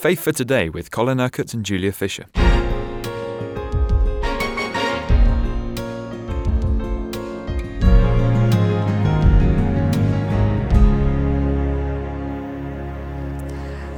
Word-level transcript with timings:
Faith 0.00 0.20
for 0.20 0.32
Today 0.32 0.70
with 0.70 0.90
Colin 0.90 1.20
Urquhart 1.20 1.52
and 1.52 1.62
Julia 1.62 1.92
Fisher. 1.92 2.24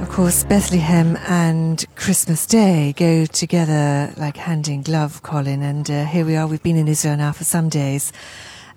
Of 0.01 0.09
course, 0.09 0.43
Bethlehem 0.43 1.17
and 1.29 1.85
Christmas 1.95 2.45
Day 2.47 2.93
go 2.97 3.25
together 3.25 4.13
like 4.17 4.35
hand 4.35 4.67
in 4.67 4.81
glove, 4.81 5.23
Colin. 5.23 5.61
And 5.61 5.89
uh, 5.89 6.03
here 6.03 6.25
we 6.25 6.35
are, 6.35 6.47
we've 6.47 6.61
been 6.61 6.75
in 6.75 6.89
Israel 6.89 7.15
now 7.15 7.31
for 7.31 7.45
some 7.45 7.69
days. 7.69 8.11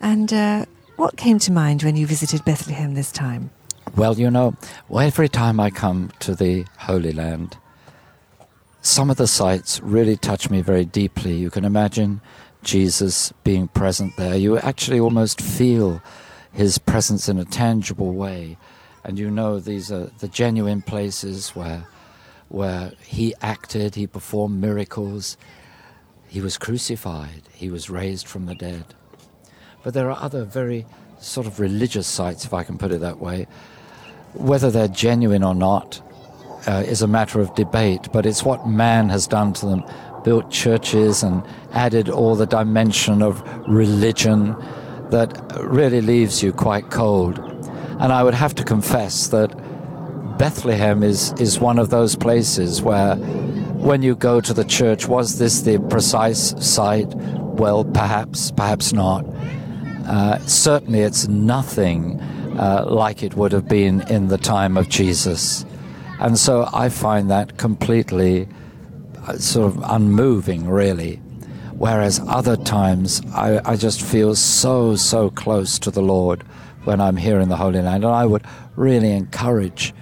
And 0.01 0.33
uh, 0.33 0.67
what 0.95 1.17
came 1.17 1.41
to 1.41 1.51
mind 1.51 1.83
when 1.83 1.97
you 1.97 2.07
visited 2.07 2.45
Bethlehem 2.45 2.95
this 2.95 3.11
time? 3.11 3.51
Well, 3.97 4.19
you 4.19 4.31
know, 4.31 4.55
every 4.95 5.31
time 5.31 5.59
I 5.59 5.71
come 5.71 6.11
to 6.19 6.35
the 6.35 6.67
Holy 6.81 7.13
Land, 7.13 7.57
some 8.83 9.09
of 9.09 9.17
the 9.17 9.27
sites 9.27 9.81
really 9.81 10.19
touch 10.19 10.51
me 10.51 10.61
very 10.61 10.85
deeply. 10.85 11.35
You 11.35 11.49
can 11.49 11.65
imagine 11.65 12.21
Jesus 12.63 13.33
being 13.43 13.69
present 13.69 14.15
there. 14.19 14.37
You 14.37 14.59
actually 14.59 15.01
almost 15.01 15.41
feel 15.41 16.03
his 16.53 16.77
presence 16.77 17.27
in 17.31 17.39
a 17.39 17.47
tangible 17.47 18.13
way. 18.13 18.59
And 19.03 19.19
you 19.19 19.31
know 19.31 19.59
these 19.59 19.91
are 19.91 20.11
the 20.19 20.29
genuine 20.29 20.83
places 20.83 21.57
where, 21.57 21.87
where 22.49 22.93
he 23.03 23.35
acted, 23.41 23.95
he 23.95 24.07
performed 24.07 24.61
miracles, 24.61 25.39
he 26.29 26.43
was 26.43 26.59
crucified, 26.59 27.45
he 27.55 27.71
was 27.71 27.89
raised 27.89 28.29
from 28.29 28.45
the 28.45 28.55
dead. 28.55 28.85
But 29.83 29.95
there 29.95 30.11
are 30.11 30.23
other 30.23 30.45
very 30.45 30.85
sort 31.19 31.47
of 31.47 31.61
religious 31.61 32.07
sites, 32.07 32.45
if 32.45 32.53
I 32.53 32.63
can 32.63 32.77
put 32.77 32.93
it 32.93 33.01
that 33.01 33.21
way. 33.21 33.47
Whether 34.35 34.71
they're 34.71 34.89
genuine 34.89 35.43
or 35.43 35.55
not 35.55 36.03
uh, 36.67 36.83
is 36.87 37.03
a 37.03 37.07
matter 37.07 37.41
of 37.41 37.55
debate, 37.55 38.09
but 38.13 38.27
it's 38.27 38.43
what 38.43 38.67
man 38.69 39.09
has 39.09 39.27
done 39.27 39.53
to 39.55 39.67
them 39.67 39.85
built 40.25 40.51
churches 40.51 41.23
and 41.23 41.43
added 41.73 42.09
all 42.09 42.35
the 42.35 42.47
dimension 42.47 43.23
of 43.23 43.41
religion 43.69 44.57
that 45.11 45.41
really 45.61 46.01
leaves 46.01 46.43
you 46.43 46.53
quite 46.53 46.91
cold. 46.91 47.39
And 48.01 48.13
I 48.13 48.25
would 48.25 48.35
have 48.35 48.55
to 48.57 48.65
confess 48.65 49.29
that 49.29 49.57
Bethlehem 50.37 51.03
is, 51.03 51.33
is 51.35 51.61
one 51.61 51.79
of 51.79 51.91
those 51.91 52.17
places 52.17 52.83
where 52.83 53.15
when 53.15 54.03
you 54.03 54.17
go 54.17 54.41
to 54.41 54.53
the 54.53 54.65
church, 54.65 55.07
was 55.07 55.39
this 55.39 55.61
the 55.61 55.79
precise 55.89 56.55
site? 56.59 57.15
Well, 57.15 57.85
perhaps, 57.85 58.51
perhaps 58.51 58.93
not. 58.93 59.25
Uh, 60.07 60.39
certainly, 60.41 61.01
it's 61.01 61.29
nothing 61.29 62.21
uh, 62.57 62.87
like 62.89 63.23
it 63.23 63.35
would 63.35 63.53
have 63.53 63.69
been 63.69 64.01
in 64.09 64.29
the 64.29 64.39
time 64.39 64.77
of 64.77 64.89
Jesus. 64.89 65.65
And 66.19 66.39
so 66.39 66.69
I 66.73 66.89
find 66.89 67.31
that 67.31 67.59
completely 67.59 68.49
uh, 69.27 69.37
sort 69.37 69.75
of 69.75 69.83
unmoving, 69.85 70.67
really. 70.67 71.17
Whereas 71.73 72.21
other 72.27 72.57
times, 72.57 73.21
I, 73.35 73.61
I 73.71 73.77
just 73.77 74.01
feel 74.01 74.35
so, 74.35 74.97
so 74.97 75.29
close 75.29 75.79
to 75.81 75.91
the 75.91 76.01
Lord 76.01 76.43
when 76.85 77.01
I'm 77.01 77.17
here 77.17 77.39
in 77.39 77.51
the 77.51 77.57
Holy 77.57 77.83
Land. 77.83 78.05
And 78.05 78.15
I 78.15 78.25
would 78.25 78.45
really 78.77 79.13
encourage 79.13 79.93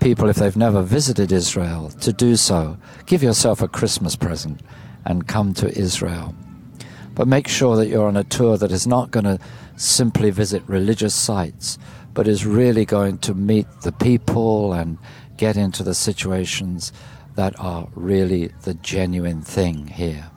people, 0.00 0.28
if 0.28 0.36
they've 0.36 0.56
never 0.56 0.82
visited 0.82 1.30
Israel, 1.30 1.90
to 2.00 2.12
do 2.12 2.34
so. 2.34 2.78
Give 3.06 3.22
yourself 3.22 3.62
a 3.62 3.68
Christmas 3.68 4.16
present 4.16 4.60
and 5.04 5.28
come 5.28 5.54
to 5.54 5.68
Israel. 5.78 6.34
But 7.14 7.28
make 7.28 7.46
sure 7.46 7.76
that 7.76 7.88
you're 7.88 8.08
on 8.08 8.16
a 8.16 8.24
tour 8.24 8.56
that 8.56 8.72
is 8.72 8.86
not 8.86 9.10
going 9.10 9.24
to 9.24 9.38
simply 9.76 10.30
visit 10.30 10.62
religious 10.66 11.14
sites, 11.14 11.78
but 12.20 12.28
is 12.28 12.44
really 12.44 12.84
going 12.84 13.16
to 13.16 13.32
meet 13.32 13.66
the 13.80 13.92
people 13.92 14.74
and 14.74 14.98
get 15.38 15.56
into 15.56 15.82
the 15.82 15.94
situations 15.94 16.92
that 17.34 17.58
are 17.58 17.88
really 17.94 18.48
the 18.64 18.74
genuine 18.74 19.40
thing 19.40 19.86
here. 19.86 20.30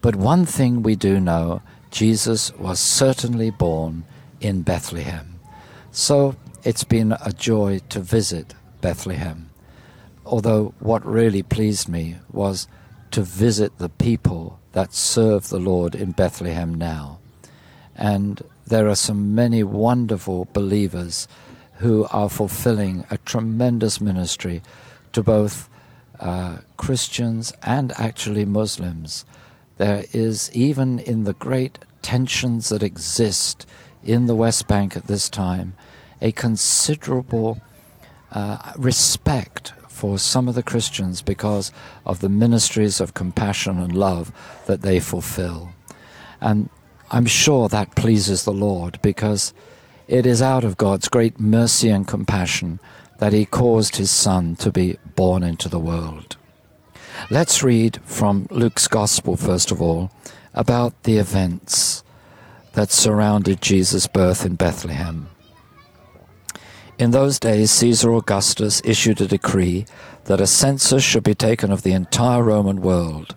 But 0.00 0.14
one 0.14 0.46
thing 0.46 0.84
we 0.84 0.94
do 0.94 1.18
know 1.18 1.60
Jesus 1.90 2.54
was 2.54 2.78
certainly 2.78 3.50
born 3.50 4.04
in 4.40 4.62
Bethlehem. 4.62 5.40
So 5.90 6.36
it's 6.62 6.84
been 6.84 7.16
a 7.20 7.32
joy 7.32 7.80
to 7.88 7.98
visit 7.98 8.54
Bethlehem. 8.80 9.50
Although 10.24 10.72
what 10.78 11.04
really 11.04 11.42
pleased 11.42 11.88
me 11.88 12.18
was 12.30 12.68
to 13.10 13.22
visit 13.22 13.78
the 13.78 13.88
people 13.88 14.60
that 14.70 14.94
serve 14.94 15.48
the 15.48 15.58
Lord 15.58 15.96
in 15.96 16.12
Bethlehem 16.12 16.72
now. 16.72 17.18
And 17.96 18.40
there 18.66 18.88
are 18.88 18.96
so 18.96 19.14
many 19.14 19.62
wonderful 19.62 20.48
believers 20.52 21.28
who 21.78 22.06
are 22.10 22.28
fulfilling 22.28 23.04
a 23.10 23.18
tremendous 23.18 24.00
ministry 24.00 24.62
to 25.12 25.22
both 25.22 25.68
uh, 26.18 26.58
Christians 26.76 27.52
and 27.62 27.92
actually 27.92 28.44
Muslims. 28.44 29.24
There 29.76 30.04
is, 30.12 30.50
even 30.52 30.98
in 30.98 31.24
the 31.24 31.34
great 31.34 31.78
tensions 32.02 32.70
that 32.70 32.82
exist 32.82 33.66
in 34.02 34.26
the 34.26 34.34
West 34.34 34.66
Bank 34.66 34.96
at 34.96 35.06
this 35.06 35.28
time, 35.28 35.74
a 36.20 36.32
considerable 36.32 37.60
uh, 38.32 38.72
respect 38.76 39.74
for 39.88 40.18
some 40.18 40.48
of 40.48 40.54
the 40.54 40.62
Christians 40.62 41.22
because 41.22 41.72
of 42.04 42.20
the 42.20 42.28
ministries 42.28 43.00
of 43.00 43.14
compassion 43.14 43.78
and 43.78 43.94
love 43.94 44.32
that 44.66 44.82
they 44.82 45.00
fulfill. 45.00 45.72
And 46.40 46.68
I'm 47.10 47.26
sure 47.26 47.68
that 47.68 47.94
pleases 47.94 48.44
the 48.44 48.52
Lord 48.52 48.98
because 49.00 49.54
it 50.08 50.26
is 50.26 50.42
out 50.42 50.64
of 50.64 50.76
God's 50.76 51.08
great 51.08 51.38
mercy 51.38 51.88
and 51.88 52.06
compassion 52.06 52.80
that 53.18 53.32
He 53.32 53.46
caused 53.46 53.96
His 53.96 54.10
Son 54.10 54.56
to 54.56 54.72
be 54.72 54.98
born 55.14 55.42
into 55.42 55.68
the 55.68 55.78
world. 55.78 56.36
Let's 57.30 57.62
read 57.62 58.00
from 58.04 58.48
Luke's 58.50 58.88
Gospel, 58.88 59.36
first 59.36 59.70
of 59.70 59.80
all, 59.80 60.10
about 60.52 61.00
the 61.04 61.18
events 61.18 62.02
that 62.72 62.90
surrounded 62.90 63.62
Jesus' 63.62 64.06
birth 64.06 64.44
in 64.44 64.56
Bethlehem. 64.56 65.28
In 66.98 67.10
those 67.10 67.38
days, 67.38 67.70
Caesar 67.70 68.12
Augustus 68.12 68.82
issued 68.84 69.20
a 69.20 69.26
decree 69.26 69.86
that 70.24 70.40
a 70.40 70.46
census 70.46 71.04
should 71.04 71.24
be 71.24 71.34
taken 71.34 71.70
of 71.70 71.82
the 71.82 71.92
entire 71.92 72.42
Roman 72.42 72.80
world. 72.80 73.36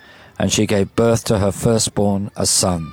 and 0.41 0.51
she 0.51 0.65
gave 0.65 0.95
birth 0.95 1.23
to 1.23 1.37
her 1.37 1.51
firstborn, 1.51 2.31
a 2.35 2.47
son. 2.47 2.91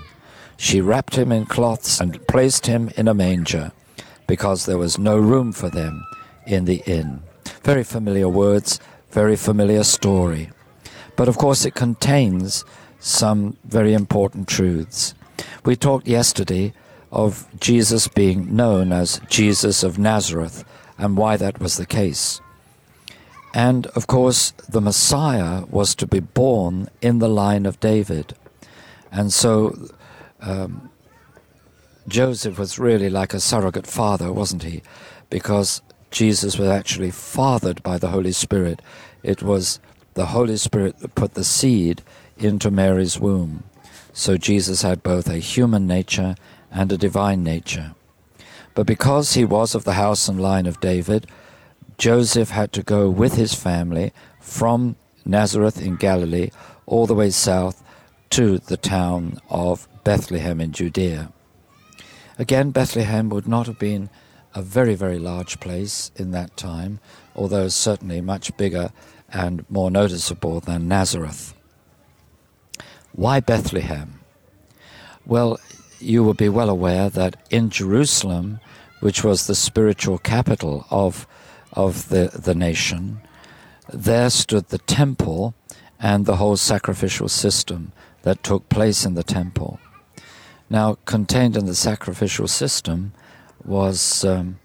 She 0.59 0.83
wrapped 0.83 1.17
him 1.17 1.33
in 1.33 1.47
cloths 1.47 1.99
and 1.99 2.27
placed 2.29 2.67
him 2.67 2.91
in 2.95 3.09
a 3.09 3.15
manger, 3.15 3.73
because 4.27 4.67
there 4.67 4.77
was 4.77 4.99
no 4.99 5.17
room 5.17 5.53
for 5.53 5.71
them 5.71 6.05
in 6.47 6.67
the 6.67 6.83
inn. 6.85 7.23
Very 7.63 7.85
familiar 7.85 8.29
words, 8.29 8.81
very 9.13 9.35
familiar 9.35 9.83
story. 9.83 10.51
But 11.17 11.27
of 11.27 11.39
course, 11.39 11.65
it 11.65 11.75
contains 11.75 12.67
some 13.01 13.57
very 13.65 13.95
important 13.95 14.47
truths. 14.47 15.15
We 15.65 15.75
talked 15.75 16.07
yesterday 16.07 16.75
of 17.11 17.47
Jesus 17.59 18.09
being 18.09 18.55
known 18.55 18.93
as 18.93 19.23
Jesus 19.31 19.83
of 19.83 19.99
Nazareth 19.99 20.67
and 20.99 21.17
why 21.17 21.39
that 21.39 21.61
was 21.61 21.79
the 21.79 21.87
case. 21.87 22.43
And 23.59 23.89
of 23.89 24.07
course, 24.07 24.53
the 24.69 24.81
Messiah 24.81 25.65
was 25.69 25.97
to 25.97 26.07
be 26.07 26.21
born 26.21 26.89
in 27.03 27.19
the 27.19 27.29
line 27.29 27.67
of 27.67 27.81
David. 27.81 28.35
And 29.11 29.33
so 29.33 29.89
um, 30.41 30.91
Joseph 32.07 32.57
was 32.57 32.79
really 32.79 33.11
like 33.11 33.35
a 33.35 33.41
surrogate 33.41 33.89
father, 33.89 34.33
wasn't 34.33 34.63
he? 34.63 34.83
Because 35.29 35.83
Jesus 36.13 36.57
was 36.57 36.69
actually 36.69 37.11
fathered 37.11 37.83
by 37.83 37.99
the 37.99 38.11
Holy 38.11 38.31
Spirit. 38.31 38.81
It 39.25 39.43
was 39.43 39.81
the 40.15 40.27
Holy 40.27 40.57
Spirit 40.57 40.99
that 40.99 41.17
put 41.17 41.35
the 41.35 41.43
seed 41.43 42.01
into 42.37 42.71
Mary's 42.71 43.19
womb. 43.19 43.65
So 44.13 44.37
Jesus 44.37 44.83
had 44.83 45.03
both 45.03 45.29
a 45.29 45.39
human 45.39 45.85
nature 45.85 46.37
and 46.71 46.93
a 46.93 46.97
divine 46.97 47.43
nature. 47.43 47.97
But 48.77 48.87
because 48.87 49.35
he 49.35 49.45
was 49.45 49.75
of 49.75 49.83
the 49.83 49.95
house 49.95 50.29
and 50.29 50.41
line 50.41 50.67
of 50.67 50.79
David, 50.79 51.27
Joseph 51.99 52.51
had 52.51 52.73
to 52.73 52.83
go 52.83 53.11
with 53.11 53.35
his 53.35 53.55
family 53.55 54.13
from 54.41 54.95
Nazareth 55.25 55.83
in 55.83 55.97
Galilee 55.97 56.51
all 56.87 57.07
the 57.07 57.15
way 57.15 57.31
south 57.31 57.83
to 58.31 58.59
the 58.59 58.77
town 58.77 59.41
of 59.51 59.89
Bethlehem 60.05 60.61
in 60.61 60.73
Judea. 60.73 61.33
Again, 62.39 62.71
Bethlehem 62.71 63.29
would 63.31 63.49
not 63.49 63.67
have 63.67 63.81
been 63.81 64.11
a 64.55 64.63
very, 64.63 64.95
very 64.95 65.19
large 65.19 65.59
place 65.59 66.13
in 66.15 66.31
that 66.31 66.57
time, 66.57 67.01
although 67.35 67.69
certainly 67.69 68.21
much 68.21 68.57
bigger 68.57 68.91
and 69.33 69.69
more 69.69 69.91
noticeable 69.91 70.61
than 70.61 70.89
Nazareth. 70.89 71.53
Why 73.13 73.41
Bethlehem? 73.41 74.21
Well, 75.27 75.59
you 75.99 76.23
will 76.23 76.35
be 76.35 76.49
well 76.49 76.71
aware 76.71 77.11
that 77.11 77.37
in 77.51 77.71
Jerusalem, 77.71 78.61
which 79.01 79.25
was 79.25 79.47
the 79.47 79.55
spiritual 79.55 80.19
capital 80.19 80.87
of, 80.91 81.27
of 81.79 82.09
the, 82.09 82.29
the 82.35 82.57
nation, 82.57 83.21
there 83.91 84.29
stood 84.29 84.69
the 84.69 84.79
temple 84.79 85.55
and 86.01 86.27
the 86.27 86.37
whole 86.37 86.57
sacrificial 86.57 87.29
system 87.29 87.93
that 88.23 88.43
took 88.43 88.69
place 88.69 89.07
in 89.07 89.15
the 89.15 89.23
temple. 89.23 89.79
Now, 90.69 90.99
contained 91.05 91.57
in 91.57 91.67
the 91.67 91.77
sacrificial 91.77 92.49
system 92.49 93.13
was 93.65 94.25
um, 94.25 94.59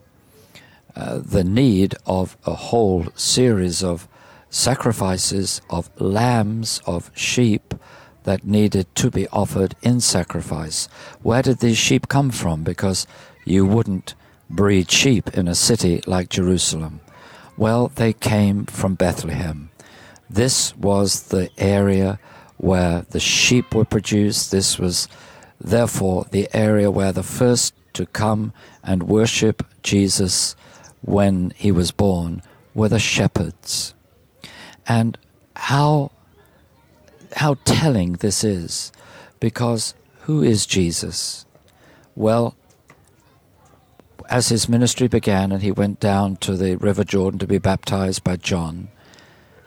uh, 0.95 1.19
the 1.19 1.43
need 1.43 1.95
of 2.07 2.35
a 2.45 2.55
whole 2.55 3.05
series 3.15 3.83
of 3.83 4.07
sacrifices 4.49 5.61
of 5.69 5.89
lambs, 6.01 6.81
of 6.85 7.11
sheep 7.13 7.75
that 8.23 8.43
needed 8.43 8.87
to 8.95 9.11
be 9.11 9.27
offered 9.27 9.75
in 9.83 9.99
sacrifice. 9.99 10.87
Where 11.21 11.43
did 11.43 11.59
these 11.59 11.77
sheep 11.77 12.07
come 12.07 12.31
from? 12.31 12.63
Because 12.63 13.05
you 13.45 13.65
wouldn't 13.65 14.15
breed 14.49 14.89
sheep 14.91 15.29
in 15.37 15.47
a 15.47 15.55
city 15.55 16.01
like 16.05 16.29
Jerusalem. 16.29 16.99
Well, 17.57 17.89
they 17.89 18.13
came 18.13 18.65
from 18.65 18.95
Bethlehem. 18.95 19.69
This 20.29 20.75
was 20.75 21.23
the 21.23 21.49
area 21.57 22.19
where 22.57 23.05
the 23.09 23.19
sheep 23.19 23.75
were 23.75 23.85
produced. 23.85 24.51
This 24.51 24.79
was 24.79 25.07
therefore 25.59 26.25
the 26.31 26.47
area 26.53 26.89
where 26.89 27.11
the 27.11 27.23
first 27.23 27.73
to 27.93 28.05
come 28.07 28.53
and 28.83 29.03
worship 29.03 29.63
Jesus 29.83 30.55
when 31.01 31.51
he 31.55 31.71
was 31.71 31.91
born 31.91 32.41
were 32.73 32.89
the 32.89 32.99
shepherds. 32.99 33.93
And 34.87 35.17
how 35.55 36.11
how 37.35 37.55
telling 37.65 38.13
this 38.13 38.43
is 38.43 38.91
because 39.39 39.93
who 40.21 40.43
is 40.43 40.65
Jesus? 40.65 41.45
Well, 42.15 42.55
as 44.29 44.49
his 44.49 44.69
ministry 44.69 45.07
began 45.07 45.51
and 45.51 45.61
he 45.61 45.71
went 45.71 45.99
down 45.99 46.37
to 46.37 46.55
the 46.55 46.75
River 46.75 47.03
Jordan 47.03 47.39
to 47.39 47.47
be 47.47 47.57
baptized 47.57 48.23
by 48.23 48.35
John, 48.35 48.89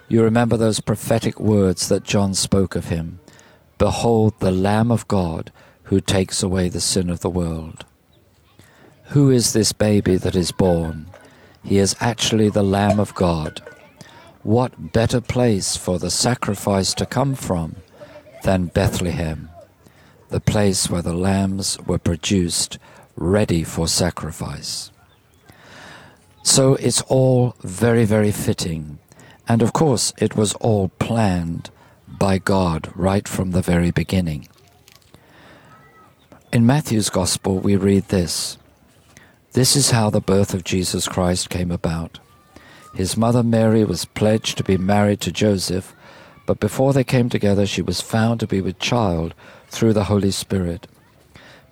you 0.09 0.23
remember 0.23 0.57
those 0.57 0.81
prophetic 0.81 1.41
words 1.41 1.89
that 1.89 2.05
John 2.05 2.35
spoke 2.35 2.77
of 2.77 2.87
him 2.87 3.21
Behold, 3.79 4.35
the 4.39 4.51
Lamb 4.51 4.91
of 4.91 5.07
God 5.09 5.53
who 5.85 6.01
takes 6.01 6.43
away 6.43 6.69
the 6.69 6.81
sin 6.81 7.11
of 7.11 7.21
the 7.21 7.31
world. 7.31 7.85
Who 9.11 9.31
is 9.31 9.53
this 9.53 9.73
baby 9.73 10.17
that 10.17 10.35
is 10.35 10.51
born? 10.51 11.07
He 11.63 11.79
is 11.79 11.95
actually 12.01 12.49
the 12.49 12.63
Lamb 12.63 12.99
of 12.99 13.15
God. 13.15 13.63
What 14.43 14.93
better 14.93 15.21
place 15.21 15.77
for 15.77 15.99
the 15.99 16.11
sacrifice 16.11 16.95
to 16.95 17.07
come 17.07 17.35
from 17.35 17.77
than 18.45 18.67
Bethlehem, 18.67 19.51
the 20.29 20.41
place 20.41 20.89
where 20.89 21.03
the 21.03 21.15
lambs 21.15 21.79
were 21.87 21.99
produced 21.99 22.79
ready 23.17 23.65
for 23.65 23.89
sacrifice? 23.89 24.91
So 26.43 26.75
it's 26.75 27.03
all 27.03 27.57
very, 27.63 28.05
very 28.05 28.31
fitting. 28.31 28.99
And 29.49 29.63
of 29.63 29.73
course, 29.73 30.13
it 30.19 30.37
was 30.37 30.55
all 30.55 30.89
planned 31.01 31.71
by 32.07 32.39
God 32.39 32.91
right 32.95 33.27
from 33.27 33.51
the 33.51 33.63
very 33.63 33.91
beginning. 33.91 34.49
In 36.53 36.65
Matthew's 36.65 37.11
Gospel, 37.11 37.59
we 37.59 37.77
read 37.77 38.05
this 38.09 38.59
This 39.53 39.75
is 39.75 39.91
how 39.91 40.11
the 40.11 40.21
birth 40.21 40.55
of 40.55 40.65
Jesus 40.65 41.09
Christ 41.09 41.51
came 41.51 41.71
about. 41.71 42.21
His 42.95 43.17
mother 43.17 43.43
Mary 43.43 43.85
was 43.85 44.05
pledged 44.05 44.57
to 44.57 44.65
be 44.65 44.79
married 44.79 45.21
to 45.23 45.33
Joseph, 45.33 45.95
but 46.47 46.61
before 46.61 46.93
they 46.93 47.05
came 47.05 47.29
together, 47.29 47.67
she 47.67 47.83
was 47.83 48.01
found 48.01 48.41
to 48.41 48.47
be 48.47 48.61
with 48.61 48.79
child 48.79 49.35
through 49.69 49.93
the 49.93 50.05
Holy 50.05 50.31
Spirit. 50.31 50.87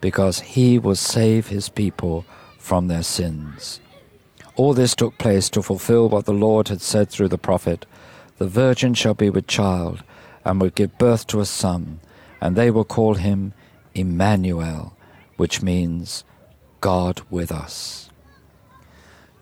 because 0.00 0.40
he 0.40 0.78
will 0.78 0.94
save 0.94 1.48
his 1.48 1.68
people 1.68 2.24
from 2.58 2.88
their 2.88 3.02
sins. 3.02 3.80
All 4.56 4.72
this 4.72 4.94
took 4.94 5.18
place 5.18 5.50
to 5.50 5.62
fulfill 5.62 6.08
what 6.08 6.24
the 6.24 6.32
Lord 6.32 6.68
had 6.68 6.80
said 6.80 7.10
through 7.10 7.28
the 7.28 7.38
prophet 7.38 7.86
The 8.38 8.48
virgin 8.48 8.94
shall 8.94 9.14
be 9.14 9.30
with 9.30 9.46
child, 9.46 10.02
and 10.44 10.60
will 10.60 10.70
give 10.70 10.98
birth 10.98 11.26
to 11.28 11.40
a 11.40 11.46
son, 11.46 12.00
and 12.40 12.54
they 12.54 12.70
will 12.70 12.84
call 12.84 13.14
him 13.14 13.52
Emmanuel, 13.94 14.96
which 15.36 15.62
means 15.62 16.24
God 16.80 17.20
with 17.30 17.50
us. 17.50 18.10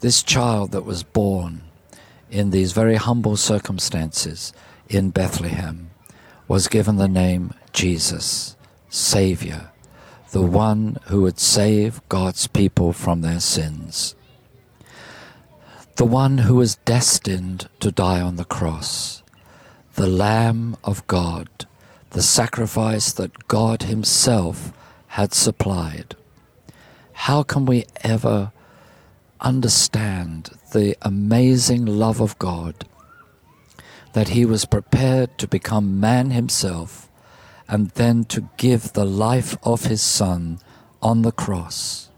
This 0.01 0.23
child 0.23 0.73
that 0.73 0.85
was 0.85 1.03
born 1.03 1.63
in 2.31 2.51
these 2.51 2.73
very 2.73 2.97
humble 2.97 3.37
circumstances 3.37 4.53
in 4.89 5.11
Bethlehem 5.11 5.91
was 6.49 6.69
given 6.69 6.97
the 6.97 7.09
name 7.09 7.53
Jesus, 7.73 8.57
Savior, 8.89 9.71
the 10.35 10.43
one 10.43 10.99
who 11.05 11.23
would 11.23 11.39
save 11.39 12.01
God's 12.09 12.49
people 12.49 12.93
from 12.93 13.21
their 13.21 13.39
sins, 13.39 14.17
the 15.95 16.05
one 16.05 16.39
who 16.39 16.57
was 16.57 16.75
destined 16.85 17.69
to 17.79 17.93
die 17.93 18.21
on 18.21 18.35
the 18.35 18.45
cross, 18.45 19.23
the 19.95 20.09
Lamb 20.09 20.77
of 20.83 21.07
God, 21.07 21.49
the 22.11 22.21
sacrifice 22.21 23.13
that 23.13 23.47
God 23.47 23.85
Himself 23.85 24.73
had 25.07 25.33
supplied. 25.33 26.17
How 27.13 27.45
can 27.45 27.65
we 27.65 27.85
ever 28.03 28.51
understand 29.41 30.51
the 30.73 30.97
amazing 31.03 31.87
love 31.87 32.21
of 32.21 32.37
God, 32.41 32.75
that 34.15 34.31
he 34.31 34.45
was 34.45 34.65
prepared 34.65 35.39
to 35.39 35.47
become 35.47 36.01
man 36.01 36.33
himself 36.33 37.09
and 37.69 37.91
then 37.91 38.25
to 38.25 38.49
give 38.57 38.93
the 38.93 39.05
life 39.05 39.57
of 39.63 39.85
his 39.85 40.03
Son 40.03 40.59
on 41.03 41.23
the 41.23 41.33
cross, 41.33 42.11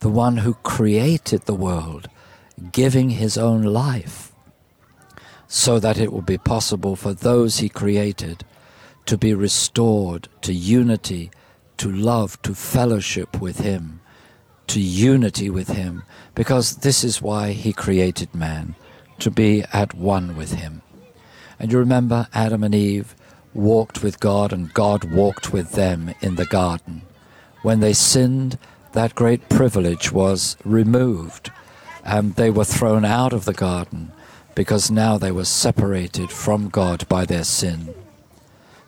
the 0.00 0.08
one 0.08 0.38
who 0.38 0.54
created 0.54 1.42
the 1.42 1.54
world, 1.54 2.08
giving 2.72 3.10
his 3.10 3.36
own 3.36 3.62
life, 3.62 4.32
so 5.48 5.78
that 5.78 5.98
it 5.98 6.12
would 6.12 6.26
be 6.26 6.38
possible 6.38 6.96
for 6.96 7.12
those 7.12 7.58
he 7.58 7.68
created 7.68 8.44
to 9.06 9.18
be 9.18 9.34
restored 9.34 10.28
to 10.40 10.52
unity, 10.52 11.30
to 11.76 11.90
love, 11.90 12.40
to 12.42 12.54
fellowship 12.54 13.40
with 13.40 13.58
him 13.58 14.00
to 14.68 14.80
unity 14.80 15.50
with 15.50 15.68
Him, 15.68 16.04
because 16.34 16.76
this 16.76 17.04
is 17.04 17.22
why 17.22 17.52
He 17.52 17.72
created 17.72 18.34
man, 18.34 18.74
to 19.18 19.30
be 19.30 19.64
at 19.72 19.94
one 19.94 20.36
with 20.36 20.52
Him. 20.52 20.82
And 21.58 21.70
you 21.72 21.78
remember 21.78 22.28
Adam 22.34 22.64
and 22.64 22.74
Eve 22.74 23.14
walked 23.54 24.02
with 24.02 24.20
God, 24.20 24.52
and 24.52 24.74
God 24.74 25.04
walked 25.04 25.52
with 25.52 25.72
them 25.72 26.14
in 26.20 26.36
the 26.36 26.46
garden. 26.46 27.02
When 27.62 27.80
they 27.80 27.92
sinned, 27.92 28.58
that 28.92 29.14
great 29.14 29.48
privilege 29.48 30.12
was 30.12 30.56
removed, 30.64 31.50
and 32.04 32.34
they 32.34 32.50
were 32.50 32.64
thrown 32.64 33.04
out 33.04 33.32
of 33.32 33.44
the 33.44 33.54
garden 33.54 34.12
because 34.54 34.90
now 34.90 35.18
they 35.18 35.32
were 35.32 35.44
separated 35.44 36.30
from 36.30 36.68
God 36.68 37.08
by 37.08 37.24
their 37.24 37.44
sin. 37.44 37.94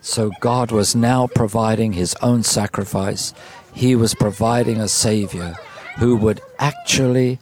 So 0.01 0.31
God 0.41 0.71
was 0.71 0.95
now 0.95 1.27
providing 1.27 1.93
his 1.95 2.15
own 2.23 2.45
sacrifice. 2.45 3.35
He 3.75 3.97
was 3.97 4.15
providing 4.15 4.81
a 4.81 4.89
Savior 4.89 5.57
who 5.99 6.17
would 6.17 6.41
actually 6.59 7.41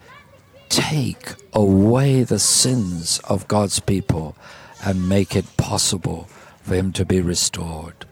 take 0.70 1.34
away 1.52 2.22
the 2.22 2.38
sins 2.38 3.20
of 3.24 3.46
God's 3.48 3.80
people 3.80 4.34
and 4.82 5.08
make 5.08 5.36
it 5.36 5.56
possible 5.56 6.28
for 6.64 6.74
him 6.74 6.92
to 6.92 7.04
be 7.04 7.20
restored. 7.20 8.06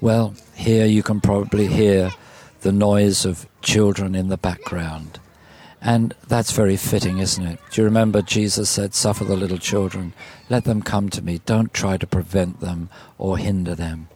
Well, 0.00 0.34
here 0.54 0.86
you 0.86 1.02
can 1.02 1.20
probably 1.20 1.66
hear 1.66 2.12
the 2.62 2.72
noise 2.72 3.24
of 3.26 3.46
children 3.60 4.14
in 4.14 4.28
the 4.28 4.38
background. 4.38 5.18
And 5.82 6.14
that's 6.28 6.52
very 6.52 6.76
fitting, 6.76 7.18
isn't 7.18 7.46
it? 7.46 7.58
Do 7.70 7.80
you 7.80 7.84
remember 7.84 8.22
Jesus 8.22 8.70
said, 8.70 8.94
Suffer 8.94 9.24
the 9.24 9.36
little 9.36 9.58
children, 9.58 10.12
let 10.48 10.64
them 10.64 10.82
come 10.82 11.08
to 11.10 11.22
me, 11.22 11.40
don't 11.44 11.72
try 11.72 11.96
to 11.96 12.06
prevent 12.06 12.60
them 12.60 12.88
or 13.18 13.38
hinder 13.38 13.74
them. 13.74 14.08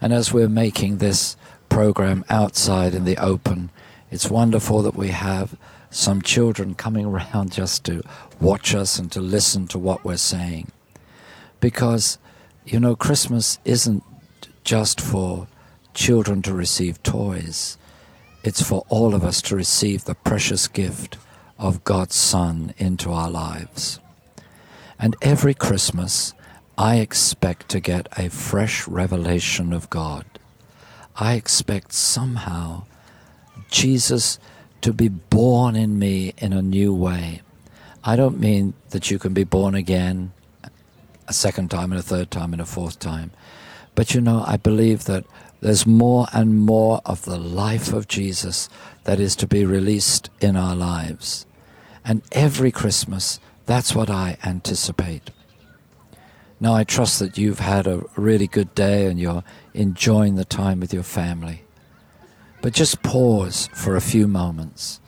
And 0.00 0.12
as 0.12 0.32
we're 0.32 0.48
making 0.48 0.98
this 0.98 1.36
program 1.68 2.24
outside 2.28 2.94
in 2.94 3.04
the 3.04 3.16
open, 3.18 3.70
it's 4.10 4.30
wonderful 4.30 4.82
that 4.82 4.96
we 4.96 5.08
have 5.08 5.56
some 5.90 6.22
children 6.22 6.74
coming 6.74 7.06
around 7.06 7.52
just 7.52 7.84
to 7.84 8.02
watch 8.40 8.74
us 8.74 8.98
and 8.98 9.10
to 9.12 9.20
listen 9.20 9.66
to 9.68 9.78
what 9.78 10.04
we're 10.04 10.16
saying. 10.16 10.70
Because, 11.60 12.18
you 12.66 12.80
know, 12.80 12.96
Christmas 12.96 13.58
isn't 13.64 14.02
just 14.64 15.00
for 15.00 15.46
children 15.94 16.42
to 16.42 16.52
receive 16.52 17.00
toys, 17.04 17.78
it's 18.42 18.60
for 18.60 18.84
all 18.88 19.14
of 19.14 19.24
us 19.24 19.40
to 19.42 19.56
receive 19.56 20.04
the 20.04 20.16
precious 20.16 20.66
gift 20.66 21.16
of 21.58 21.84
God's 21.84 22.16
Son 22.16 22.74
into 22.76 23.12
our 23.12 23.30
lives. 23.30 24.00
And 24.98 25.14
every 25.22 25.54
Christmas, 25.54 26.34
I 26.76 26.96
expect 26.96 27.68
to 27.70 27.80
get 27.80 28.08
a 28.18 28.30
fresh 28.30 28.86
revelation 28.88 29.72
of 29.72 29.88
God. 29.88 30.24
I 31.14 31.34
expect 31.34 31.92
somehow 31.92 32.84
Jesus 33.70 34.38
to 34.80 34.92
be 34.92 35.08
born 35.08 35.76
in 35.76 35.98
me 35.98 36.34
in 36.38 36.52
a 36.52 36.62
new 36.62 36.92
way. 36.92 37.42
I 38.04 38.16
don't 38.16 38.40
mean 38.40 38.74
that 38.90 39.10
you 39.10 39.18
can 39.18 39.34
be 39.34 39.44
born 39.44 39.74
again 39.74 40.32
a 41.28 41.32
second 41.32 41.70
time 41.70 41.92
and 41.92 41.98
a 41.98 42.02
third 42.02 42.30
time 42.30 42.52
and 42.52 42.62
a 42.62 42.66
fourth 42.66 42.98
time. 42.98 43.30
But 43.94 44.14
you 44.14 44.20
know, 44.20 44.44
I 44.46 44.56
believe 44.56 45.04
that 45.04 45.24
there's 45.60 45.86
more 45.86 46.26
and 46.32 46.60
more 46.60 47.00
of 47.04 47.24
the 47.24 47.38
life 47.38 47.92
of 47.92 48.08
Jesus 48.08 48.68
that 49.04 49.18
is 49.18 49.34
to 49.36 49.46
be 49.46 49.64
released 49.64 50.30
in 50.40 50.56
our 50.56 50.76
lives. 50.76 51.46
And 52.04 52.22
every 52.32 52.70
Christmas, 52.70 53.40
that's 53.64 53.94
what 53.94 54.10
I 54.10 54.36
anticipate. 54.44 55.30
Now, 56.60 56.74
I 56.74 56.84
trust 56.84 57.18
that 57.18 57.36
you've 57.36 57.58
had 57.58 57.86
a 57.86 58.04
really 58.16 58.46
good 58.46 58.74
day 58.74 59.06
and 59.06 59.18
you're 59.20 59.44
enjoying 59.74 60.36
the 60.36 60.44
time 60.44 60.80
with 60.80 60.94
your 60.94 61.02
family. 61.02 61.62
But 62.62 62.72
just 62.72 63.02
pause 63.02 63.68
for 63.74 63.94
a 63.94 64.00
few 64.00 64.26
moments 64.26 65.00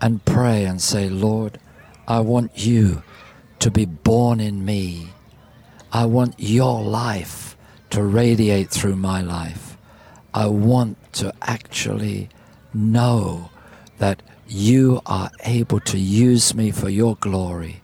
and 0.00 0.24
pray 0.24 0.64
and 0.64 0.80
say, 0.80 1.08
Lord, 1.08 1.58
I 2.06 2.20
want 2.20 2.52
you 2.54 3.02
to 3.58 3.70
be 3.70 3.84
born 3.84 4.38
in 4.38 4.64
me. 4.64 5.08
I 5.92 6.04
want 6.06 6.34
your 6.38 6.82
life 6.82 7.56
to 7.90 8.02
radiate 8.02 8.70
through 8.70 8.96
my 8.96 9.22
life. 9.22 9.76
I 10.34 10.46
want 10.46 10.96
to 11.14 11.32
actually 11.40 12.28
know 12.74 13.50
that 13.96 14.22
you 14.46 15.00
are 15.06 15.30
able 15.44 15.80
to 15.80 15.98
use 15.98 16.54
me 16.54 16.70
for 16.70 16.88
your 16.88 17.16
glory. 17.16 17.80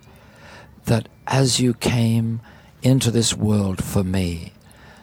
That 0.85 1.09
as 1.27 1.61
you 1.61 1.75
came 1.75 2.41
into 2.83 3.11
this 3.11 3.35
world 3.35 3.83
for 3.83 4.05
me, 4.05 4.53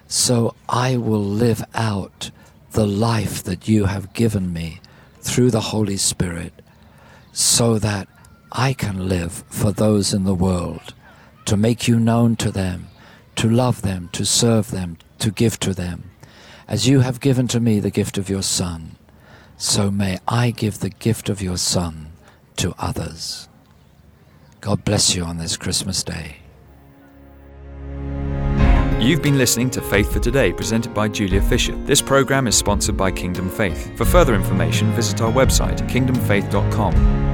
so 0.07 0.53
I 0.69 0.97
will 0.97 1.23
live 1.23 1.63
out 1.73 2.29
the 2.71 2.85
life 2.85 3.43
that 3.43 3.67
you 3.67 3.85
have 3.85 4.13
given 4.13 4.53
me 4.53 4.79
through 5.21 5.51
the 5.51 5.61
Holy 5.61 5.97
Spirit 5.97 6.53
so 7.33 7.79
that 7.79 8.07
I 8.51 8.73
can 8.73 9.07
live 9.07 9.43
for 9.47 9.71
those 9.71 10.13
in 10.13 10.25
the 10.25 10.35
world, 10.35 10.93
to 11.45 11.57
make 11.57 11.87
you 11.87 11.99
known 11.99 12.35
to 12.37 12.51
them, 12.51 12.87
to 13.35 13.49
love 13.49 13.81
them, 13.81 14.09
to 14.13 14.25
serve 14.25 14.71
them, 14.71 14.97
to 15.19 15.31
give 15.31 15.59
to 15.59 15.73
them. 15.73 16.11
As 16.67 16.87
you 16.87 17.01
have 17.01 17.19
given 17.19 17.47
to 17.49 17.59
me 17.59 17.79
the 17.79 17.91
gift 17.91 18.17
of 18.17 18.29
your 18.29 18.43
Son, 18.43 18.97
so 19.57 19.91
may 19.91 20.19
I 20.27 20.51
give 20.51 20.79
the 20.79 20.89
gift 20.89 21.29
of 21.29 21.41
your 21.41 21.57
Son 21.57 22.13
to 22.57 22.73
others. 22.77 23.49
God 24.59 24.85
bless 24.85 25.15
you 25.15 25.23
on 25.23 25.37
this 25.37 25.57
Christmas 25.57 26.03
day. 26.03 26.37
You've 28.99 29.23
been 29.23 29.39
listening 29.39 29.71
to 29.71 29.81
Faith 29.81 30.13
for 30.13 30.19
Today, 30.19 30.53
presented 30.53 30.93
by 30.93 31.07
Julia 31.07 31.41
Fisher. 31.41 31.75
This 31.85 32.03
program 32.03 32.45
is 32.45 32.55
sponsored 32.55 32.95
by 32.95 33.09
Kingdom 33.11 33.49
Faith. 33.49 33.97
For 33.97 34.05
further 34.05 34.35
information, 34.35 34.91
visit 34.91 35.21
our 35.21 35.31
website, 35.31 35.79
kingdomfaith.com. 35.89 37.30